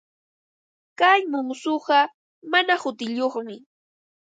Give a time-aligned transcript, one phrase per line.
[0.99, 1.99] Kay muusuqa
[2.51, 3.55] mana hutiyuqmi.